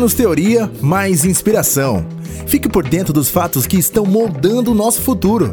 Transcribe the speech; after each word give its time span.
Menos 0.00 0.14
teoria, 0.14 0.72
mais 0.80 1.26
inspiração. 1.26 2.06
Fique 2.46 2.70
por 2.70 2.88
dentro 2.88 3.12
dos 3.12 3.28
fatos 3.28 3.66
que 3.66 3.76
estão 3.76 4.06
moldando 4.06 4.72
o 4.72 4.74
nosso 4.74 5.02
futuro, 5.02 5.52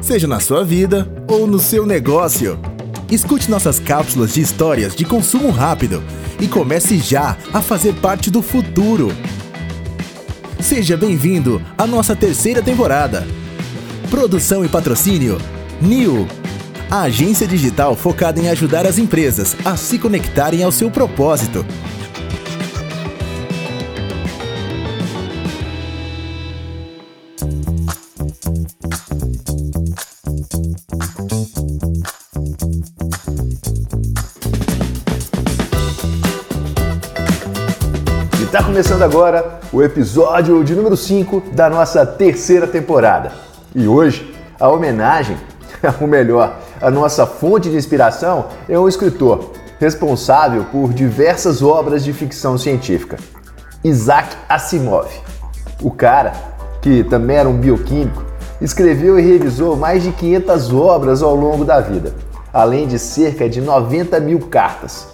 seja 0.00 0.26
na 0.26 0.40
sua 0.40 0.64
vida 0.64 1.08
ou 1.28 1.46
no 1.46 1.60
seu 1.60 1.86
negócio. 1.86 2.58
Escute 3.08 3.48
nossas 3.48 3.78
cápsulas 3.78 4.34
de 4.34 4.40
histórias 4.40 4.96
de 4.96 5.04
consumo 5.04 5.48
rápido 5.48 6.02
e 6.40 6.48
comece 6.48 6.98
já 6.98 7.36
a 7.52 7.62
fazer 7.62 7.94
parte 7.94 8.32
do 8.32 8.42
futuro. 8.42 9.12
Seja 10.58 10.96
bem-vindo 10.96 11.62
à 11.78 11.86
nossa 11.86 12.16
terceira 12.16 12.60
temporada. 12.60 13.24
Produção 14.10 14.64
e 14.64 14.68
patrocínio 14.68 15.38
New, 15.80 16.26
a 16.90 17.02
agência 17.02 17.46
digital 17.46 17.94
focada 17.94 18.40
em 18.40 18.48
ajudar 18.48 18.88
as 18.88 18.98
empresas 18.98 19.54
a 19.64 19.76
se 19.76 20.00
conectarem 20.00 20.64
ao 20.64 20.72
seu 20.72 20.90
propósito. 20.90 21.64
Está 38.54 38.62
começando 38.62 39.02
agora 39.02 39.58
o 39.72 39.82
episódio 39.82 40.62
de 40.62 40.76
número 40.76 40.96
5 40.96 41.42
da 41.56 41.68
nossa 41.68 42.06
terceira 42.06 42.68
temporada. 42.68 43.32
E 43.74 43.88
hoje, 43.88 44.32
a 44.60 44.68
homenagem, 44.68 45.36
ou 46.00 46.06
melhor, 46.06 46.60
a 46.80 46.88
nossa 46.88 47.26
fonte 47.26 47.68
de 47.68 47.76
inspiração 47.76 48.46
é 48.68 48.78
um 48.78 48.86
escritor 48.86 49.50
responsável 49.80 50.64
por 50.70 50.92
diversas 50.92 51.60
obras 51.62 52.04
de 52.04 52.12
ficção 52.12 52.56
científica, 52.56 53.16
Isaac 53.82 54.36
Asimov. 54.48 55.08
O 55.82 55.90
cara, 55.90 56.32
que 56.80 57.02
também 57.02 57.36
era 57.38 57.48
um 57.48 57.58
bioquímico, 57.58 58.23
escreveu 58.64 59.18
e 59.18 59.22
revisou 59.22 59.76
mais 59.76 60.02
de 60.02 60.10
500 60.10 60.72
obras 60.72 61.22
ao 61.22 61.36
longo 61.36 61.66
da 61.66 61.80
vida, 61.80 62.14
além 62.50 62.86
de 62.88 62.98
cerca 62.98 63.46
de 63.46 63.60
90 63.60 64.18
mil 64.20 64.40
cartas. 64.40 65.06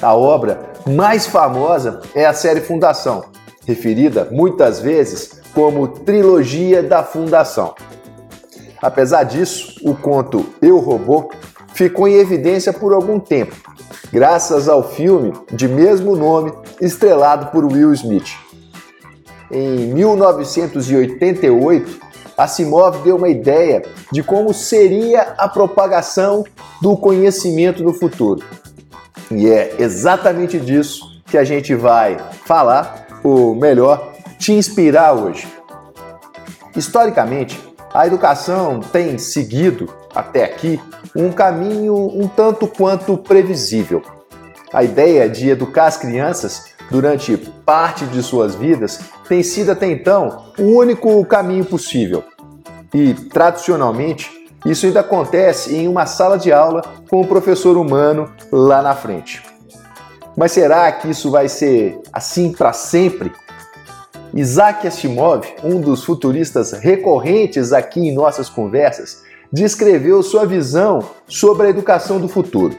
A 0.00 0.14
obra 0.14 0.60
mais 0.86 1.26
famosa 1.26 2.00
é 2.14 2.24
a 2.24 2.32
série 2.32 2.62
Fundação, 2.62 3.26
referida 3.66 4.28
muitas 4.30 4.80
vezes 4.80 5.42
como 5.52 5.86
Trilogia 5.86 6.82
da 6.82 7.02
Fundação. 7.02 7.74
Apesar 8.80 9.24
disso, 9.24 9.78
o 9.82 9.94
conto 9.94 10.46
Eu 10.62 10.78
Robô 10.78 11.30
ficou 11.74 12.08
em 12.08 12.14
evidência 12.14 12.72
por 12.72 12.94
algum 12.94 13.20
tempo, 13.20 13.54
graças 14.10 14.70
ao 14.70 14.82
filme 14.82 15.34
de 15.52 15.68
mesmo 15.68 16.16
nome 16.16 16.50
estrelado 16.80 17.46
por 17.46 17.64
Will 17.64 17.92
Smith. 17.92 18.32
Em 19.50 19.92
1988, 19.92 22.00
Asimov 22.36 23.02
deu 23.04 23.16
uma 23.16 23.28
ideia 23.28 23.82
de 24.10 24.22
como 24.22 24.52
seria 24.52 25.34
a 25.38 25.48
propagação 25.48 26.44
do 26.80 26.96
conhecimento 26.96 27.82
no 27.82 27.94
futuro 27.94 28.44
e 29.30 29.48
é 29.48 29.76
exatamente 29.78 30.58
disso 30.58 31.22
que 31.26 31.38
a 31.38 31.44
gente 31.44 31.74
vai 31.74 32.18
falar, 32.44 33.06
ou 33.22 33.54
melhor, 33.54 34.12
te 34.38 34.52
inspirar 34.52 35.12
hoje. 35.12 35.46
Historicamente, 36.76 37.58
a 37.92 38.06
educação 38.06 38.80
tem 38.80 39.16
seguido, 39.18 39.92
até 40.14 40.44
aqui, 40.44 40.80
um 41.14 41.30
caminho 41.30 41.94
um 41.94 42.28
tanto 42.28 42.66
quanto 42.66 43.16
previsível. 43.16 44.02
A 44.74 44.82
ideia 44.82 45.30
de 45.30 45.48
educar 45.48 45.86
as 45.86 45.96
crianças 45.96 46.64
durante 46.90 47.36
parte 47.36 48.04
de 48.06 48.20
suas 48.24 48.56
vidas 48.56 48.98
tem 49.28 49.40
sido 49.40 49.70
até 49.70 49.86
então 49.86 50.46
o 50.58 50.64
único 50.64 51.24
caminho 51.26 51.64
possível. 51.64 52.24
E, 52.92 53.14
tradicionalmente, 53.14 54.28
isso 54.66 54.84
ainda 54.84 54.98
acontece 54.98 55.76
em 55.76 55.86
uma 55.86 56.06
sala 56.06 56.36
de 56.36 56.52
aula 56.52 56.82
com 57.08 57.20
o 57.20 57.26
professor 57.26 57.76
humano 57.76 58.28
lá 58.50 58.82
na 58.82 58.96
frente. 58.96 59.44
Mas 60.36 60.50
será 60.50 60.90
que 60.90 61.08
isso 61.08 61.30
vai 61.30 61.48
ser 61.48 61.96
assim 62.12 62.50
para 62.50 62.72
sempre? 62.72 63.30
Isaac 64.34 64.88
Asimov, 64.88 65.46
um 65.62 65.80
dos 65.80 66.02
futuristas 66.02 66.72
recorrentes 66.72 67.72
aqui 67.72 68.00
em 68.00 68.12
nossas 68.12 68.48
conversas, 68.48 69.22
descreveu 69.52 70.20
sua 70.20 70.44
visão 70.44 70.98
sobre 71.28 71.68
a 71.68 71.70
educação 71.70 72.18
do 72.18 72.26
futuro. 72.26 72.76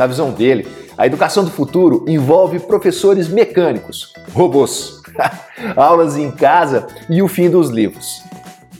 Na 0.00 0.06
visão 0.06 0.30
dele, 0.30 0.66
a 0.96 1.06
educação 1.06 1.44
do 1.44 1.50
futuro 1.50 2.06
envolve 2.08 2.58
professores 2.58 3.28
mecânicos, 3.28 4.14
robôs, 4.32 5.02
aulas 5.76 6.16
em 6.16 6.30
casa 6.30 6.86
e 7.10 7.20
o 7.20 7.28
fim 7.28 7.50
dos 7.50 7.68
livros. 7.68 8.22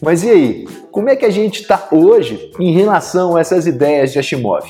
Mas 0.01 0.23
e 0.23 0.31
aí? 0.31 0.69
Como 0.91 1.11
é 1.11 1.17
que 1.17 1.27
a 1.27 1.31
gente 1.31 1.61
está 1.61 1.89
hoje 1.93 2.51
em 2.59 2.73
relação 2.73 3.37
a 3.37 3.41
essas 3.41 3.67
ideias 3.67 4.13
de 4.13 4.19
Asimov? 4.19 4.65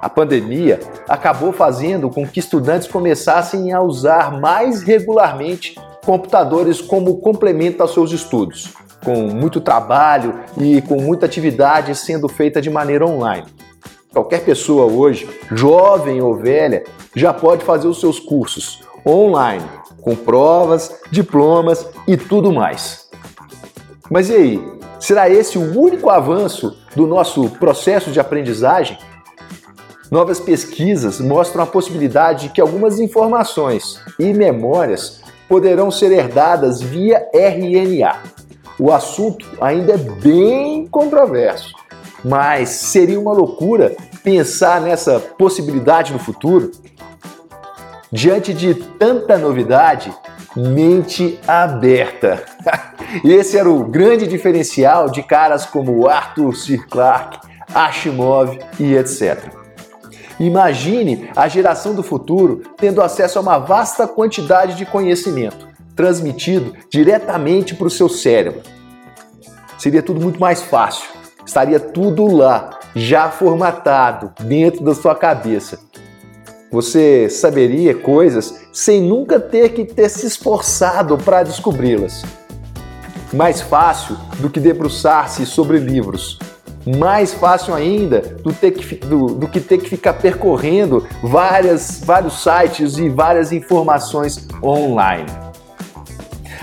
A 0.00 0.08
pandemia 0.08 0.78
acabou 1.08 1.52
fazendo 1.52 2.08
com 2.08 2.24
que 2.24 2.38
estudantes 2.38 2.86
começassem 2.86 3.72
a 3.72 3.82
usar 3.82 4.40
mais 4.40 4.82
regularmente 4.82 5.74
computadores 6.06 6.80
como 6.80 7.16
complemento 7.16 7.82
aos 7.82 7.92
seus 7.92 8.12
estudos, 8.12 8.74
com 9.04 9.22
muito 9.22 9.60
trabalho 9.60 10.38
e 10.56 10.80
com 10.82 11.00
muita 11.00 11.26
atividade 11.26 11.96
sendo 11.96 12.28
feita 12.28 12.62
de 12.62 12.70
maneira 12.70 13.04
online. 13.04 13.48
Qualquer 14.12 14.44
pessoa 14.44 14.84
hoje, 14.84 15.28
jovem 15.52 16.20
ou 16.20 16.34
velha, 16.34 16.84
já 17.14 17.32
pode 17.32 17.64
fazer 17.64 17.86
os 17.86 18.00
seus 18.00 18.18
cursos 18.18 18.80
online, 19.06 19.64
com 20.00 20.16
provas, 20.16 21.00
diplomas 21.10 21.86
e 22.06 22.16
tudo 22.16 22.52
mais. 22.52 23.08
Mas 24.10 24.30
e 24.30 24.34
aí? 24.34 24.78
Será 24.98 25.28
esse 25.28 25.56
o 25.58 25.78
único 25.78 26.10
avanço 26.10 26.76
do 26.96 27.06
nosso 27.06 27.48
processo 27.50 28.10
de 28.10 28.18
aprendizagem? 28.18 28.98
Novas 30.10 30.40
pesquisas 30.40 31.20
mostram 31.20 31.62
a 31.62 31.66
possibilidade 31.66 32.48
de 32.48 32.54
que 32.54 32.60
algumas 32.60 32.98
informações 32.98 34.00
e 34.18 34.32
memórias 34.32 35.20
poderão 35.48 35.90
ser 35.90 36.10
herdadas 36.12 36.80
via 36.80 37.28
RNA. 37.32 38.22
O 38.78 38.90
assunto 38.90 39.46
ainda 39.60 39.92
é 39.92 39.98
bem 39.98 40.86
controverso, 40.86 41.74
mas 42.24 42.68
seria 42.70 43.18
uma 43.18 43.32
loucura 43.32 43.96
pensar 44.22 44.80
nessa 44.80 45.18
possibilidade 45.20 46.12
no 46.12 46.18
futuro? 46.18 46.70
Diante 48.10 48.54
de 48.54 48.74
tanta 48.74 49.36
novidade, 49.36 50.12
mente 50.56 51.38
aberta. 51.46 52.42
Esse 53.24 53.56
era 53.56 53.68
o 53.68 53.84
grande 53.84 54.26
diferencial 54.26 55.10
de 55.10 55.22
caras 55.22 55.66
como 55.66 56.08
Arthur 56.08 56.54
C. 56.56 56.78
Clarke, 56.78 57.38
Asimov 57.74 58.58
e 58.78 58.94
etc. 58.94 59.52
Imagine 60.40 61.30
a 61.34 61.48
geração 61.48 61.94
do 61.94 62.02
futuro 62.02 62.62
tendo 62.76 63.02
acesso 63.02 63.38
a 63.38 63.42
uma 63.42 63.58
vasta 63.58 64.06
quantidade 64.06 64.76
de 64.76 64.86
conhecimento, 64.86 65.68
transmitido 65.96 66.74
diretamente 66.90 67.74
para 67.74 67.88
o 67.88 67.90
seu 67.90 68.08
cérebro. 68.08 68.62
Seria 69.78 70.02
tudo 70.02 70.20
muito 70.20 70.40
mais 70.40 70.62
fácil, 70.62 71.08
estaria 71.48 71.80
tudo 71.80 72.26
lá, 72.26 72.78
já 72.94 73.28
formatado 73.30 74.32
dentro 74.44 74.84
da 74.84 74.94
sua 74.94 75.14
cabeça. 75.14 75.78
Você 76.70 77.28
saberia 77.28 77.94
coisas 77.94 78.66
sem 78.72 79.02
nunca 79.02 79.40
ter 79.40 79.70
que 79.70 79.84
ter 79.84 80.08
se 80.08 80.26
esforçado 80.26 81.18
para 81.18 81.42
descobri-las 81.42 82.22
mais 83.32 83.60
fácil 83.60 84.16
do 84.38 84.48
que 84.48 84.60
debruçar-se 84.60 85.44
sobre 85.44 85.78
livros. 85.78 86.38
Mais 86.98 87.34
fácil 87.34 87.74
ainda 87.74 88.20
do, 88.20 88.52
que, 88.52 88.94
do, 88.94 89.26
do, 89.26 89.46
que 89.46 89.60
ter 89.60 89.78
que 89.78 89.90
ficar 89.90 90.14
percorrendo 90.14 91.06
várias, 91.22 92.00
vários 92.02 92.42
sites 92.42 92.96
e 92.96 93.10
várias 93.10 93.52
informações 93.52 94.48
online. 94.62 95.26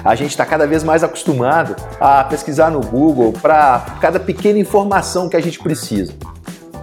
A 0.06 0.13
gente 0.13 0.30
está 0.30 0.46
cada 0.46 0.68
vez 0.68 0.84
mais 0.84 1.04
acostumado 1.04 1.75
a 2.00 2.24
pesquisar 2.24 2.69
no 2.69 2.80
Google 2.80 3.34
para 3.34 3.98
cada 4.00 4.19
pequena 4.19 4.60
informação 4.60 5.28
que 5.28 5.36
a 5.36 5.42
gente 5.42 5.57
precisa. 5.57 6.13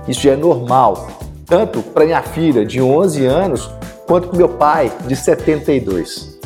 Isso 0.09 0.29
é 0.29 0.35
normal, 0.35 1.07
tanto 1.47 1.81
para 1.83 2.05
minha 2.05 2.23
filha 2.23 2.67
de 2.67 2.83
11 2.83 3.25
anos 3.25 3.71
quanto 4.09 4.27
para 4.27 4.37
meu 4.37 4.49
pai 4.49 4.93
de 5.07 5.15
72. 5.15 6.41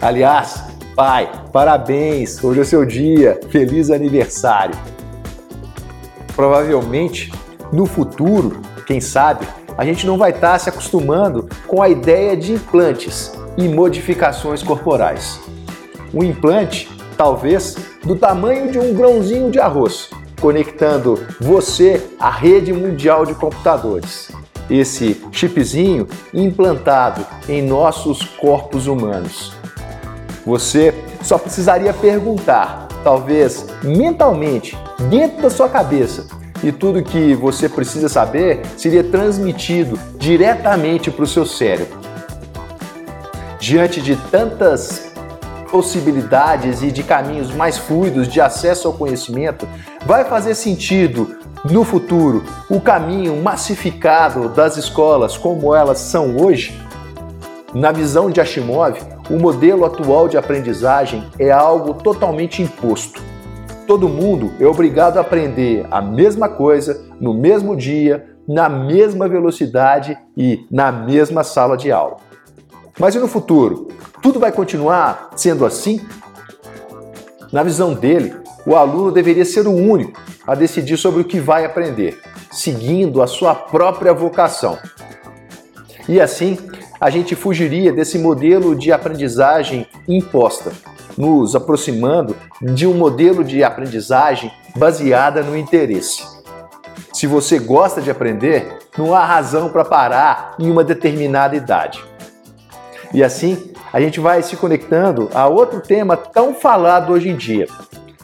Aliás, 0.00 0.70
Pai, 0.94 1.30
parabéns! 1.52 2.44
Hoje 2.44 2.60
é 2.60 2.64
seu 2.64 2.84
dia, 2.84 3.40
feliz 3.48 3.90
aniversário! 3.90 4.76
Provavelmente, 6.36 7.32
no 7.72 7.86
futuro, 7.86 8.60
quem 8.86 9.00
sabe, 9.00 9.48
a 9.78 9.84
gente 9.84 10.06
não 10.06 10.18
vai 10.18 10.30
estar 10.30 10.58
se 10.58 10.68
acostumando 10.68 11.48
com 11.66 11.82
a 11.82 11.88
ideia 11.88 12.36
de 12.36 12.52
implantes 12.52 13.32
e 13.56 13.66
modificações 13.66 14.62
corporais. 14.62 15.40
Um 16.12 16.24
implante, 16.24 16.88
talvez, 17.16 17.76
do 18.04 18.16
tamanho 18.16 18.70
de 18.70 18.78
um 18.78 18.92
grãozinho 18.94 19.50
de 19.50 19.60
arroz, 19.60 20.10
conectando 20.40 21.24
você 21.40 22.02
à 22.18 22.30
rede 22.30 22.72
mundial 22.72 23.24
de 23.24 23.34
computadores. 23.34 24.30
esse 24.70 25.20
chipzinho 25.32 26.06
implantado 26.32 27.26
em 27.48 27.60
nossos 27.60 28.22
corpos 28.22 28.86
humanos. 28.86 29.52
Você 30.46 30.94
só 31.22 31.36
precisaria 31.36 31.92
perguntar, 31.92 32.88
talvez 33.02 33.66
mentalmente, 33.82 34.78
dentro 35.10 35.42
da 35.42 35.50
sua 35.50 35.68
cabeça, 35.68 36.26
e 36.62 36.70
tudo 36.70 37.02
que 37.02 37.34
você 37.34 37.68
precisa 37.68 38.08
saber 38.08 38.60
seria 38.76 39.02
transmitido 39.02 39.98
diretamente 40.18 41.10
para 41.10 41.24
o 41.24 41.26
seu 41.26 41.46
cérebro. 41.46 41.98
Diante 43.58 44.00
de 44.00 44.16
tantas 44.30 45.09
possibilidades 45.70 46.82
e 46.82 46.90
de 46.90 47.02
caminhos 47.02 47.54
mais 47.54 47.78
fluidos 47.78 48.28
de 48.28 48.40
acesso 48.40 48.88
ao 48.88 48.94
conhecimento, 48.94 49.66
vai 50.04 50.24
fazer 50.24 50.54
sentido 50.54 51.36
no 51.64 51.84
futuro 51.84 52.44
o 52.68 52.80
caminho 52.80 53.36
massificado 53.36 54.48
das 54.48 54.76
escolas 54.76 55.36
como 55.36 55.74
elas 55.74 55.98
são 55.98 56.36
hoje? 56.36 56.78
Na 57.72 57.92
visão 57.92 58.30
de 58.30 58.40
Ashimov, 58.40 58.98
o 59.30 59.38
modelo 59.38 59.84
atual 59.84 60.28
de 60.28 60.36
aprendizagem 60.36 61.24
é 61.38 61.50
algo 61.50 61.94
totalmente 61.94 62.60
imposto. 62.60 63.22
Todo 63.86 64.08
mundo 64.08 64.52
é 64.58 64.66
obrigado 64.66 65.18
a 65.18 65.20
aprender 65.20 65.86
a 65.90 66.02
mesma 66.02 66.48
coisa 66.48 67.04
no 67.20 67.32
mesmo 67.32 67.76
dia, 67.76 68.26
na 68.48 68.68
mesma 68.68 69.28
velocidade 69.28 70.18
e 70.36 70.66
na 70.70 70.90
mesma 70.90 71.44
sala 71.44 71.76
de 71.76 71.92
aula. 71.92 72.16
Mas 73.00 73.14
e 73.14 73.18
no 73.18 73.26
futuro? 73.26 73.88
Tudo 74.20 74.38
vai 74.38 74.52
continuar 74.52 75.30
sendo 75.34 75.64
assim? 75.64 76.06
Na 77.50 77.62
visão 77.62 77.94
dele, 77.94 78.36
o 78.66 78.76
aluno 78.76 79.10
deveria 79.10 79.44
ser 79.46 79.66
o 79.66 79.74
único 79.74 80.20
a 80.46 80.54
decidir 80.54 80.98
sobre 80.98 81.22
o 81.22 81.24
que 81.24 81.40
vai 81.40 81.64
aprender, 81.64 82.20
seguindo 82.52 83.22
a 83.22 83.26
sua 83.26 83.54
própria 83.54 84.12
vocação. 84.12 84.78
E 86.06 86.20
assim, 86.20 86.58
a 87.00 87.08
gente 87.08 87.34
fugiria 87.34 87.90
desse 87.90 88.18
modelo 88.18 88.76
de 88.76 88.92
aprendizagem 88.92 89.86
imposta, 90.06 90.70
nos 91.16 91.56
aproximando 91.56 92.36
de 92.60 92.86
um 92.86 92.92
modelo 92.92 93.42
de 93.42 93.64
aprendizagem 93.64 94.52
baseada 94.76 95.42
no 95.42 95.56
interesse. 95.56 96.22
Se 97.14 97.26
você 97.26 97.58
gosta 97.58 98.02
de 98.02 98.10
aprender, 98.10 98.78
não 98.98 99.14
há 99.14 99.24
razão 99.24 99.70
para 99.70 99.86
parar 99.86 100.54
em 100.58 100.70
uma 100.70 100.84
determinada 100.84 101.56
idade. 101.56 102.09
E 103.12 103.24
assim, 103.24 103.72
a 103.92 104.00
gente 104.00 104.20
vai 104.20 104.42
se 104.42 104.56
conectando 104.56 105.28
a 105.34 105.48
outro 105.48 105.80
tema 105.80 106.16
tão 106.16 106.54
falado 106.54 107.12
hoje 107.12 107.28
em 107.28 107.36
dia: 107.36 107.66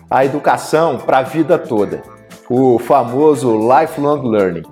a 0.08 0.24
educação 0.24 0.98
para 0.98 1.18
a 1.18 1.22
vida 1.22 1.58
toda, 1.58 2.02
o 2.48 2.78
famoso 2.78 3.56
lifelong 3.56 4.22
learning. 4.28 4.62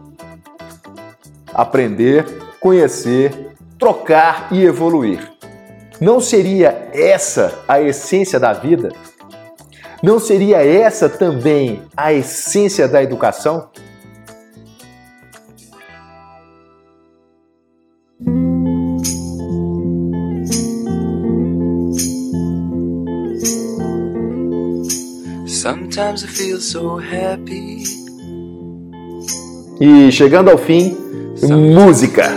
Aprender, 1.52 2.24
conhecer, 2.60 3.54
trocar 3.78 4.48
e 4.50 4.64
evoluir. 4.64 5.32
Não 6.00 6.20
seria 6.20 6.88
essa 6.92 7.52
a 7.68 7.80
essência 7.80 8.38
da 8.38 8.52
vida? 8.52 8.90
Não 10.02 10.18
seria 10.18 10.64
essa 10.64 11.08
também 11.08 11.82
a 11.96 12.12
essência 12.12 12.86
da 12.86 13.02
educação? 13.02 13.68
Sometimes 25.64 26.22
I 26.22 26.26
feel 26.26 26.60
so 26.60 26.98
happy. 26.98 27.84
E 29.80 30.12
chegando 30.12 30.50
ao 30.50 30.58
fim, 30.58 30.94
música. 31.74 32.30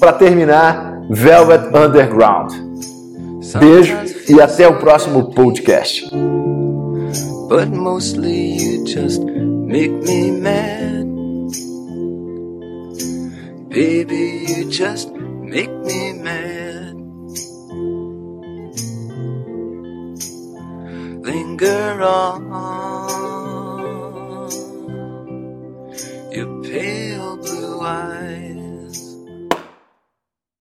Para 0.00 0.14
terminar, 0.14 1.00
Velvet 1.08 1.68
Underground. 1.68 2.50
Beijo 3.60 3.96
e 4.28 4.40
até 4.40 4.66
o 4.66 4.80
próximo 4.80 5.32
podcast. 5.32 6.10
But 7.48 7.68
mostly 7.68 8.56
you 8.56 8.84
just 8.84 9.22
make 9.22 9.92
me 9.92 10.32
mad. 10.32 11.06
Baby, 13.68 14.44
you 14.48 14.68
just 14.72 15.12
make 15.12 15.70
me 15.84 16.14
mad. 16.14 16.75
Linger 21.58 22.02
on. 22.02 22.85